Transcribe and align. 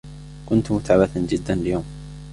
كنت 0.45 0.71
متعبة 0.71 1.09
جدا 1.15 1.53
اليوم. 1.53 1.83